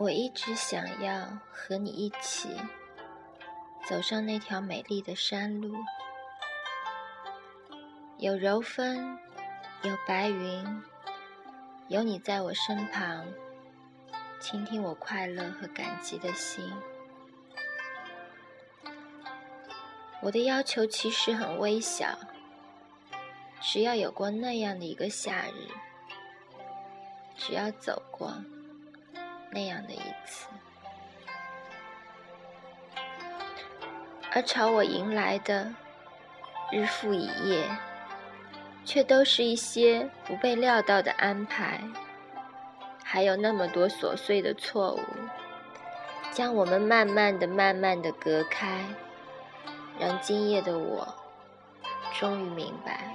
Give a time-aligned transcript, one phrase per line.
[0.00, 2.56] 我一直想要和你一起
[3.86, 5.74] 走上那条美丽的山路，
[8.16, 9.18] 有柔风，
[9.82, 10.82] 有白云，
[11.88, 13.26] 有你在我身旁，
[14.40, 16.72] 倾听我快乐和感激的心。
[20.22, 22.18] 我的要求其实很微小，
[23.60, 25.68] 只要有过那样的一个夏日，
[27.36, 28.42] 只要走过
[29.52, 30.46] 那样的一次，
[34.32, 35.74] 而朝我迎来的
[36.70, 37.68] 日复一夜，
[38.84, 41.80] 却都是一些不被料到的安排，
[43.04, 45.00] 还有那么多琐碎的错误，
[46.30, 48.84] 将我们慢慢的、慢慢的隔开。
[49.98, 51.14] 让今夜的我
[52.18, 53.14] 终于明白，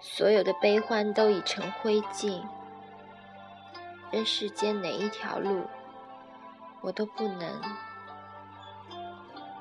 [0.00, 2.42] 所有的悲欢都已成灰烬。
[4.10, 5.66] 任世间哪一条路，
[6.80, 7.62] 我都不能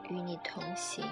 [0.10, 1.06] 与你同行。